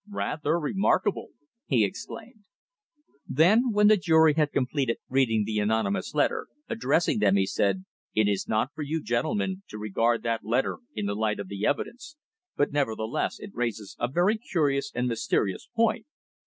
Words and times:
"Rather 0.09 0.57
remarkable!" 0.59 1.27
he 1.67 1.85
exclaimed. 1.85 2.43
Then, 3.27 3.69
when 3.71 3.85
the 3.85 3.97
jury 3.97 4.33
had 4.33 4.51
completed 4.51 4.97
reading 5.09 5.43
the 5.45 5.59
anonymous 5.59 6.15
letter, 6.15 6.47
addressing 6.67 7.19
them, 7.19 7.35
he 7.35 7.45
said: 7.45 7.85
"It 8.15 8.27
is 8.27 8.47
not 8.47 8.73
for 8.73 8.81
you, 8.81 9.03
gentlemen, 9.03 9.61
to 9.69 9.77
regard 9.77 10.23
that 10.23 10.43
letter 10.43 10.79
in 10.95 11.05
the 11.05 11.13
light 11.13 11.39
of 11.39 11.51
evidence, 11.63 12.17
but, 12.57 12.71
nevertheless, 12.71 13.37
it 13.39 13.51
raises 13.53 13.95
a 13.99 14.07
very 14.07 14.39
curious 14.39 14.91
and 14.95 15.07
mysterious 15.07 15.69
point. 15.75 16.07